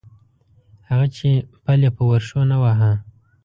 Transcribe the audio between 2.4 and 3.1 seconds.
نه واهه.